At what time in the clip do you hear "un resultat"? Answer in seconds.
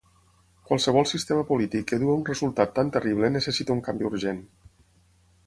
2.21-2.73